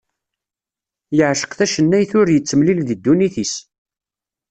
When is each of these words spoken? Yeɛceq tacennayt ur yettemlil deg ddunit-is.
Yeɛceq 1.17 1.51
tacennayt 1.53 2.11
ur 2.19 2.27
yettemlil 2.31 2.79
deg 2.85 2.97
ddunit-is. 2.99 3.55